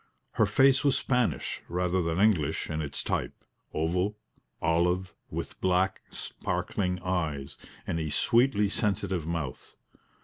Her 0.31 0.47
face 0.47 0.83
was 0.83 0.97
Spanish 0.97 1.61
rather 1.69 2.01
than 2.01 2.19
English 2.19 2.71
in 2.71 2.81
its 2.81 3.03
type 3.03 3.35
oval, 3.71 4.17
olive, 4.59 5.13
with 5.29 5.61
black, 5.61 6.01
sparkling 6.09 6.97
eyes, 7.03 7.55
and 7.85 7.99
a 7.99 8.09
sweetly 8.09 8.67
sensitive 8.67 9.27
mouth. 9.27 9.75